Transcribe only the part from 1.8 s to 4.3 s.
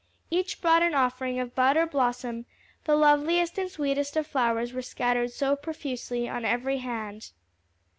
blossom, the loveliest and sweetest of